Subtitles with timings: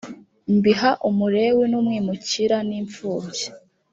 [0.55, 3.45] mbiha umulewi n umwimukira n imfubyi